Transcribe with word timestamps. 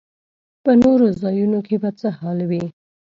په 0.63 0.71
نورو 0.81 1.07
ځایونو 1.21 1.59
کې 1.67 1.75
به 1.81 1.89
څه 1.99 2.07
حال 2.17 2.39
وي. 2.49 2.65